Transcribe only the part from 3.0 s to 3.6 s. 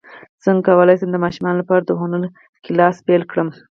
پیل کړم